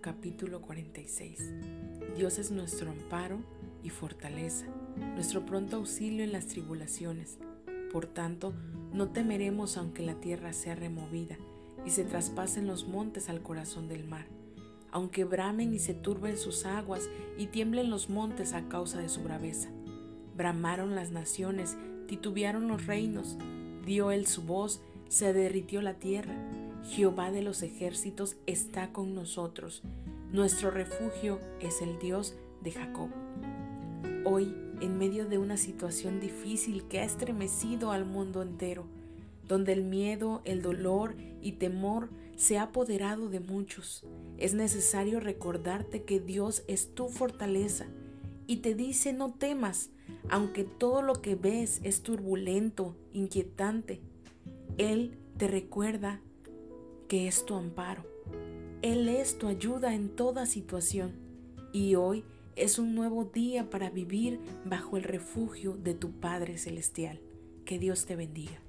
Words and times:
capítulo 0.00 0.60
46. 0.60 1.52
Dios 2.16 2.38
es 2.38 2.50
nuestro 2.50 2.90
amparo 2.90 3.38
y 3.84 3.90
fortaleza, 3.90 4.66
nuestro 5.14 5.46
pronto 5.46 5.76
auxilio 5.76 6.24
en 6.24 6.32
las 6.32 6.48
tribulaciones. 6.48 7.38
Por 7.92 8.06
tanto, 8.06 8.52
no 8.92 9.10
temeremos 9.10 9.76
aunque 9.76 10.02
la 10.02 10.14
tierra 10.14 10.52
sea 10.52 10.74
removida 10.74 11.36
y 11.84 11.90
se 11.90 12.04
traspasen 12.04 12.66
los 12.66 12.88
montes 12.88 13.28
al 13.28 13.40
corazón 13.40 13.88
del 13.88 14.04
mar, 14.04 14.26
aunque 14.90 15.24
bramen 15.24 15.72
y 15.72 15.78
se 15.78 15.94
turben 15.94 16.36
sus 16.36 16.66
aguas 16.66 17.08
y 17.38 17.46
tiemblen 17.46 17.88
los 17.88 18.10
montes 18.10 18.52
a 18.52 18.68
causa 18.68 18.98
de 18.98 19.08
su 19.08 19.22
braveza. 19.22 19.68
Bramaron 20.36 20.96
las 20.96 21.12
naciones, 21.12 21.76
titubearon 22.08 22.66
los 22.66 22.86
reinos, 22.86 23.38
dio 23.84 24.10
él 24.10 24.26
su 24.26 24.42
voz, 24.42 24.82
se 25.08 25.32
derritió 25.32 25.82
la 25.82 25.94
tierra 25.94 26.34
Jehová 26.84 27.30
de 27.30 27.42
los 27.42 27.62
ejércitos 27.62 28.36
está 28.46 28.92
con 28.92 29.14
nosotros. 29.14 29.82
Nuestro 30.32 30.70
refugio 30.70 31.40
es 31.60 31.82
el 31.82 31.98
Dios 31.98 32.34
de 32.62 32.72
Jacob. 32.72 33.08
Hoy, 34.24 34.54
en 34.80 34.98
medio 34.98 35.26
de 35.26 35.38
una 35.38 35.56
situación 35.56 36.20
difícil 36.20 36.84
que 36.84 37.00
ha 37.00 37.04
estremecido 37.04 37.92
al 37.92 38.04
mundo 38.04 38.42
entero, 38.42 38.84
donde 39.46 39.72
el 39.72 39.84
miedo, 39.84 40.42
el 40.44 40.62
dolor 40.62 41.14
y 41.40 41.52
temor 41.52 42.10
se 42.36 42.58
ha 42.58 42.62
apoderado 42.62 43.28
de 43.28 43.40
muchos, 43.40 44.04
es 44.36 44.54
necesario 44.54 45.20
recordarte 45.20 46.02
que 46.02 46.20
Dios 46.20 46.64
es 46.66 46.94
tu 46.94 47.08
fortaleza 47.08 47.86
y 48.46 48.58
te 48.58 48.74
dice 48.74 49.12
no 49.12 49.32
temas, 49.32 49.90
aunque 50.28 50.64
todo 50.64 51.02
lo 51.02 51.14
que 51.14 51.34
ves 51.34 51.80
es 51.82 52.02
turbulento, 52.02 52.96
inquietante. 53.12 54.00
Él 54.78 55.18
te 55.36 55.48
recuerda 55.48 56.20
que 57.08 57.28
es 57.28 57.44
tu 57.46 57.54
amparo. 57.54 58.04
Él 58.82 59.08
es 59.08 59.38
tu 59.38 59.48
ayuda 59.48 59.94
en 59.94 60.08
toda 60.08 60.46
situación 60.46 61.14
y 61.72 61.94
hoy 61.94 62.24
es 62.56 62.78
un 62.78 62.94
nuevo 62.94 63.24
día 63.24 63.68
para 63.70 63.90
vivir 63.90 64.40
bajo 64.64 64.96
el 64.96 65.02
refugio 65.02 65.76
de 65.76 65.94
tu 65.94 66.12
Padre 66.12 66.58
Celestial. 66.58 67.20
Que 67.64 67.78
Dios 67.78 68.06
te 68.06 68.16
bendiga. 68.16 68.60